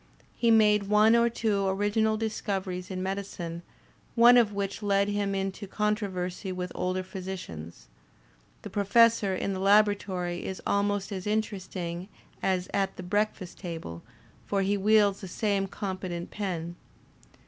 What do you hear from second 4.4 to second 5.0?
which